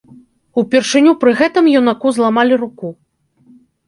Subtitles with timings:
[0.61, 2.89] Упершыню пры гэтым юнаку зламалі руку.